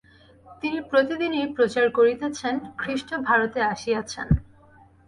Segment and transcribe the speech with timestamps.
[0.63, 4.27] ইনি প্রতিদিনই প্রচার করিতেছেন, খ্রীষ্ট ভারতে আসিয়াছেন।